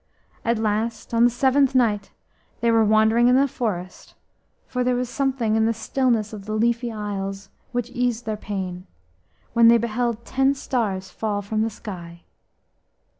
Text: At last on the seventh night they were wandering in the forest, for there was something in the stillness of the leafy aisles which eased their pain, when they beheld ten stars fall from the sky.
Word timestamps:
At 0.43 0.57
last 0.57 1.13
on 1.13 1.25
the 1.25 1.29
seventh 1.29 1.75
night 1.75 2.09
they 2.59 2.71
were 2.71 2.83
wandering 2.83 3.27
in 3.27 3.35
the 3.35 3.47
forest, 3.47 4.15
for 4.65 4.83
there 4.83 4.95
was 4.95 5.09
something 5.09 5.55
in 5.55 5.67
the 5.67 5.75
stillness 5.75 6.33
of 6.33 6.45
the 6.47 6.53
leafy 6.55 6.91
aisles 6.91 7.49
which 7.71 7.91
eased 7.91 8.25
their 8.25 8.35
pain, 8.35 8.87
when 9.53 9.67
they 9.67 9.77
beheld 9.77 10.25
ten 10.25 10.55
stars 10.55 11.11
fall 11.11 11.43
from 11.43 11.61
the 11.61 11.69
sky. 11.69 12.23